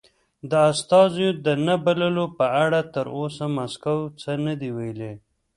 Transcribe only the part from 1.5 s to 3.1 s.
نه بللو په اړه تر